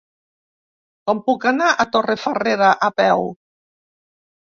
[1.09, 3.27] Com puc arribar a Torrefarrera a peu?